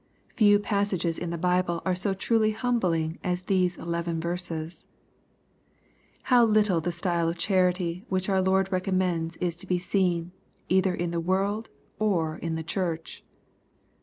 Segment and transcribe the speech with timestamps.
[0.35, 4.87] Few passages in the Bible are so truly humbling as these eleven verses.
[6.23, 10.31] How little of the style of charity which our Lord recommends is to be seen,
[10.69, 11.69] either in the world
[11.99, 13.23] or in the Church